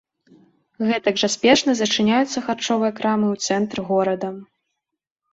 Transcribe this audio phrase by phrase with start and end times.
[0.91, 4.31] Гэтак жа спешна зачыняюцца харчовыя крамы ў цэнтры горада.